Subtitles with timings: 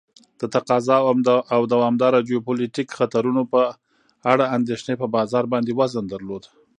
[0.39, 0.97] د تقاضا
[1.53, 3.61] او دوامداره جیوپولیتیک خطرونو په
[4.31, 6.43] اړه اندیښنې په بازار باندې وزن درلود.